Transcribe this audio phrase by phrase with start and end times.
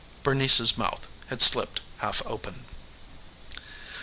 [0.23, 2.65] Bernice's mouth had slipped half open.